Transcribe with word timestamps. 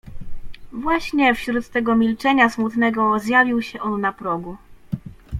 "Właśnie 0.71 1.35
wśród 1.35 1.69
tego 1.69 1.95
milczenia 1.95 2.49
smutnego 2.49 3.19
zjawił 3.19 3.61
się 3.61 3.81
on 3.81 4.01
na 4.01 4.13
progu." 4.13 4.57